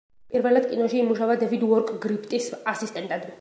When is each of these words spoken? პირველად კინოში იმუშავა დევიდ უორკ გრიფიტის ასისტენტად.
პირველად 0.35 0.63
კინოში 0.71 0.97
იმუშავა 1.01 1.35
დევიდ 1.43 1.67
უორკ 1.69 1.93
გრიფიტის 2.07 2.49
ასისტენტად. 2.75 3.29